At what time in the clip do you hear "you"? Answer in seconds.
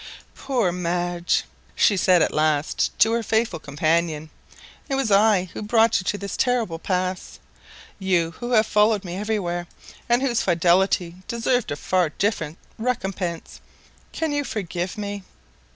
5.99-6.03, 14.31-14.43